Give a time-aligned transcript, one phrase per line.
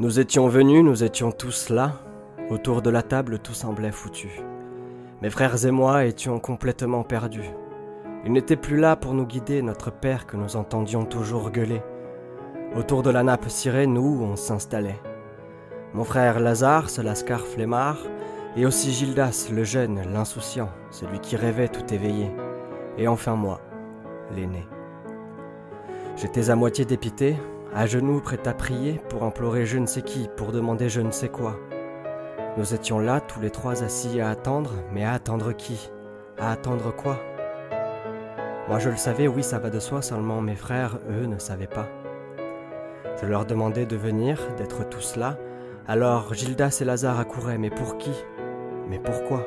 [0.00, 1.94] Nous étions venus, nous étions tous là.
[2.50, 4.30] Autour de la table, tout semblait foutu.
[5.22, 7.50] Mes frères et moi étions complètement perdus.
[8.24, 11.82] Il n'était plus là pour nous guider, notre père que nous entendions toujours gueuler.
[12.76, 15.00] Autour de la nappe cirée, nous, on s'installait.
[15.94, 17.98] Mon frère Lazare, ce lascar flemmard,
[18.56, 22.30] et aussi Gildas, le jeune, l'insouciant, celui qui rêvait tout éveillé.
[22.98, 23.60] Et enfin moi,
[24.36, 24.64] l'aîné.
[26.16, 27.34] J'étais à moitié dépité,
[27.78, 31.12] à genoux prêt à prier pour implorer je ne sais qui, pour demander je ne
[31.12, 31.54] sais quoi.
[32.56, 35.88] Nous étions là, tous les trois assis à attendre, mais à attendre qui?
[36.38, 37.20] À attendre quoi?
[38.66, 41.68] Moi je le savais, oui ça va de soi, seulement mes frères, eux, ne savaient
[41.68, 41.86] pas.
[43.22, 45.38] Je leur demandais de venir, d'être tous là,
[45.86, 48.12] alors Gildas et Lazare accouraient, mais pour qui?
[48.88, 49.46] Mais pourquoi?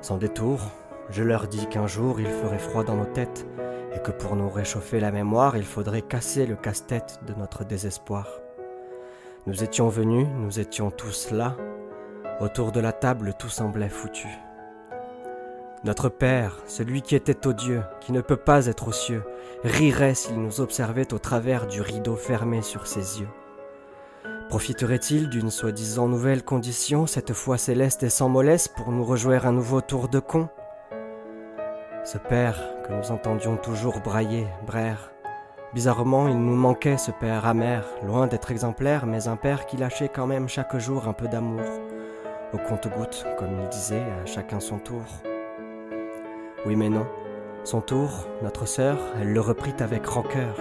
[0.00, 0.62] Sans détour,
[1.10, 3.46] je leur dis qu'un jour il ferait froid dans nos têtes,
[3.98, 8.28] que pour nous réchauffer la mémoire, il faudrait casser le casse-tête de notre désespoir.
[9.46, 11.56] Nous étions venus, nous étions tous là.
[12.40, 14.28] Autour de la table, tout semblait foutu.
[15.84, 19.22] Notre Père, celui qui était aux dieux, qui ne peut pas être aux cieux,
[19.64, 23.28] rirait s'il nous observait au travers du rideau fermé sur ses yeux.
[24.48, 29.52] Profiterait-il d'une soi-disant nouvelle condition, cette fois céleste et sans mollesse, pour nous rejouer un
[29.52, 30.48] nouveau tour de con?
[32.04, 32.58] Ce Père
[32.90, 35.10] nous entendions toujours brailler, braire,
[35.74, 40.08] Bizarrement, il nous manquait ce père amer, loin d'être exemplaire, mais un père qui lâchait
[40.08, 41.60] quand même chaque jour un peu d'amour.
[42.54, 45.02] Au compte-gouttes, comme il disait, à chacun son tour.
[46.64, 47.06] Oui mais non.
[47.64, 50.56] Son tour, notre sœur, elle le reprit avec rancœur.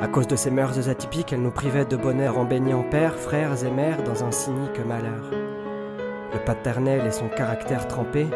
[0.00, 3.64] À cause de ses mœurs atypiques, elle nous privait de bonheur en baignant pères, frères
[3.64, 5.30] et mères dans un cynique malheur.
[6.32, 8.26] Le paternel et son caractère trempé,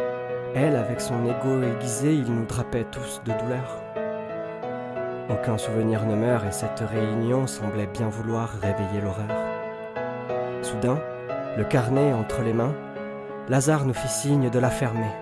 [0.56, 3.82] elle, avec son ego aiguisé, il nous drapait tous de douleur.
[5.28, 9.28] Aucun souvenir ne meurt et cette réunion semblait bien vouloir réveiller l'horreur.
[10.62, 10.98] Soudain,
[11.58, 12.74] le carnet entre les mains,
[13.48, 15.12] Lazare nous fit signe de la fermer.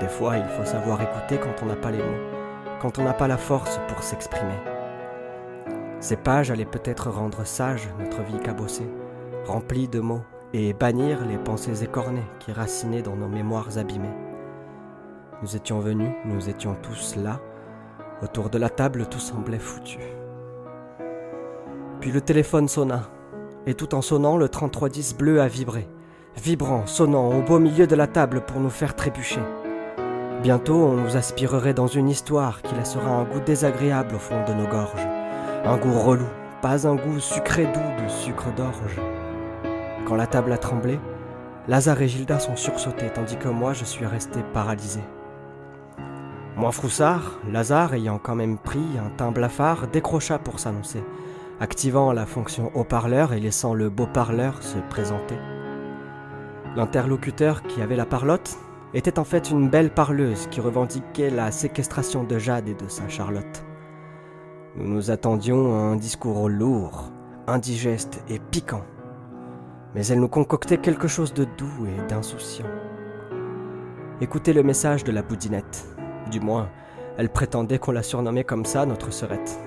[0.00, 3.14] Des fois, il faut savoir écouter quand on n'a pas les mots, quand on n'a
[3.14, 4.58] pas la force pour s'exprimer.
[6.00, 8.90] Ces pages allaient peut-être rendre sage notre vie cabossée,
[9.46, 10.24] remplie de mots,
[10.58, 14.14] et bannir les pensées écornées qui racinaient dans nos mémoires abîmées.
[15.42, 17.40] Nous étions venus, nous étions tous là,
[18.22, 19.98] Autour de la table, tout semblait foutu.
[22.00, 23.10] Puis le téléphone sonna,
[23.66, 25.86] et tout en sonnant, le 3310 bleu a vibré,
[26.42, 29.42] vibrant, sonnant au beau milieu de la table pour nous faire trébucher.
[30.42, 34.54] Bientôt, on nous aspirerait dans une histoire qui laissera un goût désagréable au fond de
[34.54, 35.06] nos gorges.
[35.66, 36.28] Un goût relou,
[36.62, 38.98] pas un goût sucré doux de sucre d'orge.
[40.06, 41.00] Quand la table a tremblé,
[41.66, 45.00] Lazare et Gilda sont sursautés, tandis que moi je suis resté paralysé.
[46.56, 51.02] Moins froussard, Lazare, ayant quand même pris un teint blafard, décrocha pour s'annoncer,
[51.58, 55.36] activant la fonction haut-parleur et laissant le beau parleur se présenter.
[56.76, 58.58] L'interlocuteur qui avait la parlotte
[58.94, 63.08] était en fait une belle parleuse qui revendiquait la séquestration de Jade et de sa
[63.08, 63.64] Charlotte.
[64.76, 67.10] Nous nous attendions à un discours lourd,
[67.48, 68.84] indigeste et piquant,
[69.94, 72.66] mais elle nous concoctait quelque chose de doux et d'insouciant.
[74.20, 75.86] Écoutez le message de la boudinette.
[76.30, 76.68] Du moins,
[77.18, 79.58] elle prétendait qu'on la surnommait comme ça, notre sœurette.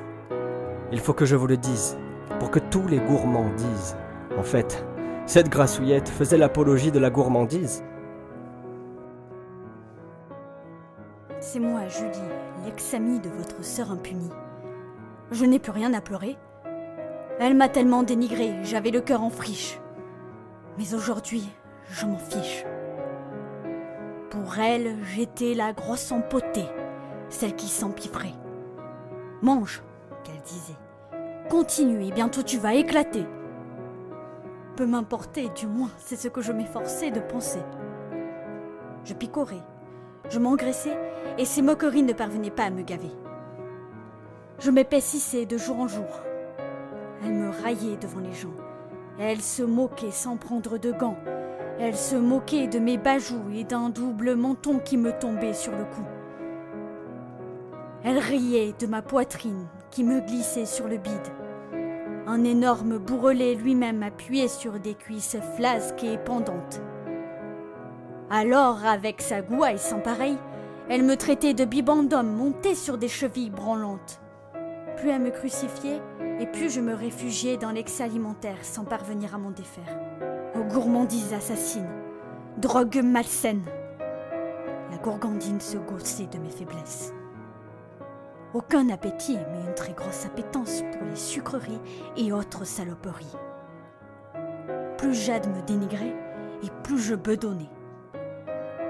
[0.91, 1.97] Il faut que je vous le dise,
[2.39, 3.95] pour que tous les gourmands disent.
[4.37, 4.83] En fait,
[5.25, 7.83] cette grassouillette faisait l'apologie de la gourmandise.
[11.39, 12.09] C'est moi, Julie,
[12.65, 14.31] l'ex-amie de votre sœur impunie.
[15.31, 16.37] Je n'ai plus rien à pleurer.
[17.39, 19.79] Elle m'a tellement dénigré, j'avais le cœur en friche.
[20.79, 21.43] Mais aujourd'hui,
[21.91, 22.63] je m'en fiche.
[24.29, 26.69] Pour elle, j'étais la grosse empotée,
[27.27, 28.31] celle qui s'empiffrait.
[29.41, 29.83] Mange,
[30.23, 30.77] qu'elle disait.
[31.49, 33.25] Continue et bientôt tu vas éclater.
[34.77, 37.59] Peu m'importer, du moins, c'est ce que je m'efforçais de penser.
[39.03, 39.63] Je picorais,
[40.29, 40.97] je m'engraissais
[41.37, 43.11] et ces moqueries ne parvenaient pas à me gaver.
[44.59, 46.21] Je m'épaississais de jour en jour.
[47.25, 48.53] Elle me raillait devant les gens.
[49.21, 51.17] Elle se moquait sans prendre de gants.
[51.77, 55.83] Elle se moquait de mes bajoux et d'un double menton qui me tombait sur le
[55.83, 56.03] cou.
[58.05, 61.13] Elle riait de ma poitrine qui me glissait sur le bide.
[62.27, 66.81] Un énorme bourrelet lui-même appuyé sur des cuisses flasques et pendantes.
[68.29, 70.37] Alors, avec sa gouaille sans pareil,
[70.87, 74.21] elle me traitait de bibendum monté sur des chevilles branlantes.
[74.95, 76.01] Plus elle me crucifiait,
[76.39, 79.99] et plus je me réfugiais dans l'excès alimentaire sans parvenir à m'en défaire
[80.55, 81.89] aux gourmandises assassines,
[82.57, 83.63] drogue malsaine.
[84.91, 87.13] La gourgandine se gaussait de mes faiblesses.
[88.53, 91.79] Aucun appétit, mais une très grosse appétence pour les sucreries
[92.17, 93.35] et autres saloperies.
[94.97, 96.15] plus Jade me dénigrait,
[96.63, 97.69] et plus je bedonnais.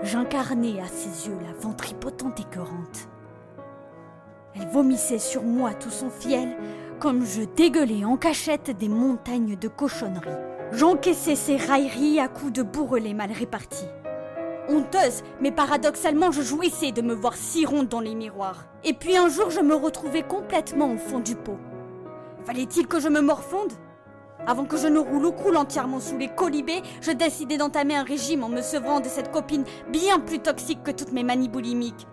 [0.01, 3.09] J'incarnais à ses yeux la ventripotente écœurante.
[4.55, 6.55] Elle vomissait sur moi tout son fiel,
[6.99, 10.29] comme je dégueulais en cachette des montagnes de cochonneries.
[10.73, 13.87] J'encaissais ses railleries à coups de bourrelets mal répartis.
[14.67, 18.65] Honteuse, mais paradoxalement, je jouissais de me voir si ronde dans les miroirs.
[18.83, 21.57] Et puis un jour, je me retrouvais complètement au fond du pot.
[22.45, 23.73] Fallait-il que je me morfonde?
[24.45, 28.03] Avant que je ne roule ou croule entièrement sous les colibés, je décidai d'entamer un
[28.03, 32.07] régime en me sevrant de cette copine bien plus toxique que toutes mes manies boulimiques.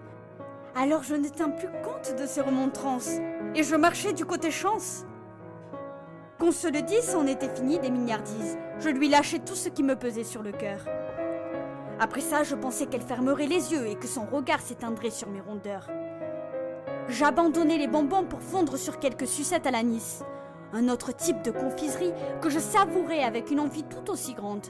[0.78, 3.12] Alors je ne tins plus compte de ces remontrances,
[3.54, 5.06] et je marchais du côté chance.
[6.38, 8.58] Qu'on se le dise, on était fini des mignardises.
[8.80, 10.80] Je lui lâchais tout ce qui me pesait sur le cœur.
[11.98, 15.40] Après ça, je pensais qu'elle fermerait les yeux et que son regard s'éteindrait sur mes
[15.40, 15.88] rondeurs.
[17.08, 20.20] J'abandonnais les bonbons pour fondre sur quelques sucettes à l'anis,
[20.74, 22.12] un autre type de confiserie
[22.42, 24.66] que je savourais avec une envie tout aussi grande.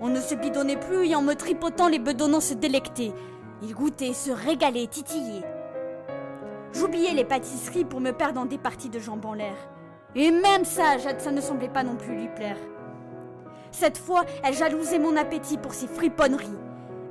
[0.00, 3.12] On ne se bidonnait plus et en me tripotant, les bedonnants se délectaient.
[3.62, 5.44] Ils goûtaient, se régalaient, titillaient.
[6.72, 9.56] J'oubliais les pâtisseries pour me perdre dans des parties de jambes en l'air.
[10.14, 12.56] Et même ça, ça ne semblait pas non plus lui plaire.
[13.70, 16.48] Cette fois, elle jalousait mon appétit pour ses friponneries.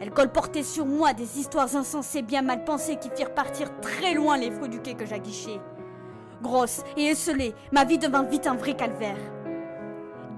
[0.01, 4.37] Elle colportait sur moi des histoires insensées bien mal pensées qui firent partir très loin
[4.37, 5.59] les fruits du quai que j'aguichais.
[6.41, 9.17] Grosse et esselée, ma vie devint vite un vrai calvaire.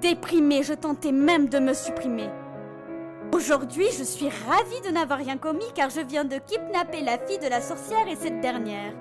[0.02, 2.30] Déprimée, je tentais même de me supprimer.
[3.34, 7.40] Aujourd'hui, je suis ravie de n'avoir rien commis car je viens de kidnapper la fille
[7.40, 8.94] de la sorcière et cette dernière.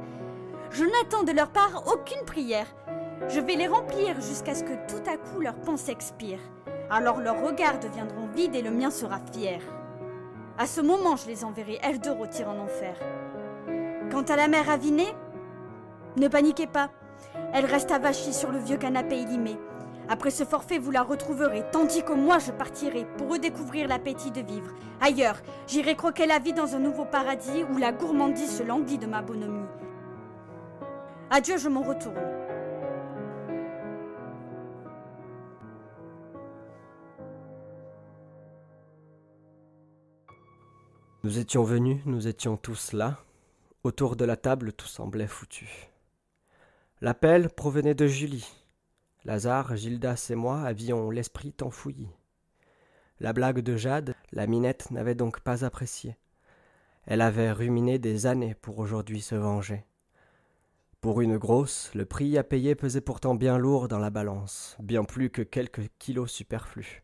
[0.70, 2.66] Je n'attends de leur part aucune prière.
[3.28, 6.38] Je vais les remplir jusqu'à ce que tout à coup leur pensée expire
[6.90, 9.60] alors leurs regards deviendront vides et le mien sera fier.
[10.58, 12.96] À ce moment, je les enverrai, elles deux rôtir en enfer.
[14.10, 15.14] Quant à la mère avinée,
[16.16, 16.90] ne paniquez pas.
[17.54, 19.56] Elle reste avachie sur le vieux canapé illimé.
[20.12, 24.40] Après ce forfait, vous la retrouverez, tandis que moi je partirai pour redécouvrir l'appétit de
[24.40, 24.74] vivre.
[25.00, 29.06] Ailleurs, j'irai croquer la vie dans un nouveau paradis où la gourmandise se languit de
[29.06, 29.68] ma bonhomie.
[31.30, 32.16] Adieu, je m'en retourne.
[41.22, 43.18] Nous étions venus, nous étions tous là.
[43.84, 45.88] Autour de la table, tout semblait foutu.
[47.00, 48.59] L'appel provenait de Julie.
[49.24, 52.08] Lazare, Gildas et moi avions l'esprit enfouilli.
[53.20, 56.16] La blague de Jade, la minette n'avait donc pas apprécié.
[57.04, 59.84] Elle avait ruminé des années pour aujourd'hui se venger.
[61.02, 65.04] Pour une grosse, le prix à payer pesait pourtant bien lourd dans la balance, bien
[65.04, 67.02] plus que quelques kilos superflus.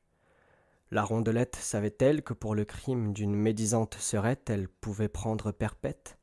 [0.90, 6.16] La rondelette savait-elle que pour le crime d'une médisante serette, elle pouvait prendre perpète?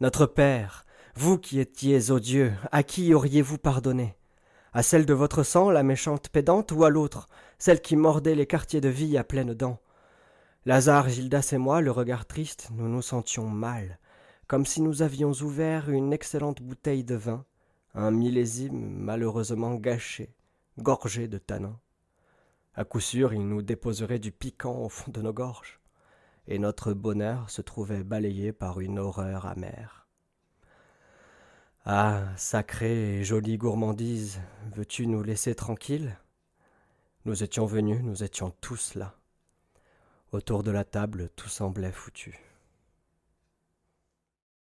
[0.00, 0.84] Notre Père,
[1.14, 4.16] vous qui étiez odieux, à qui auriez-vous pardonné?
[4.76, 7.28] À celle de votre sang, la méchante pédante, ou à l'autre,
[7.58, 9.80] celle qui mordait les quartiers de vie à pleines dents
[10.66, 14.00] Lazare, Gildas et moi, le regard triste, nous nous sentions mal,
[14.48, 17.44] comme si nous avions ouvert une excellente bouteille de vin,
[17.94, 20.34] un millésime malheureusement gâché,
[20.78, 21.78] gorgé de tanin.
[22.74, 25.78] À coup sûr, il nous déposerait du piquant au fond de nos gorges,
[26.48, 30.03] et notre bonheur se trouvait balayé par une horreur amère.
[31.86, 34.40] Ah, sacrée et jolie gourmandise,
[34.74, 36.18] veux-tu nous laisser tranquilles?
[37.26, 39.14] Nous étions venus, nous étions tous là.
[40.32, 42.40] Autour de la table, tout semblait foutu.